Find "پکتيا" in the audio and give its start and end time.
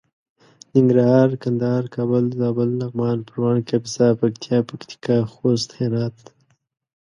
4.19-4.57